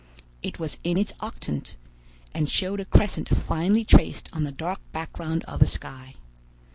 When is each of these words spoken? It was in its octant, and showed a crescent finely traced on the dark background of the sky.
It 0.41 0.57
was 0.57 0.79
in 0.83 0.97
its 0.97 1.11
octant, 1.19 1.75
and 2.33 2.49
showed 2.49 2.79
a 2.79 2.85
crescent 2.85 3.29
finely 3.29 3.83
traced 3.85 4.29
on 4.33 4.45
the 4.45 4.51
dark 4.51 4.79
background 4.91 5.43
of 5.43 5.59
the 5.59 5.67
sky. 5.67 6.15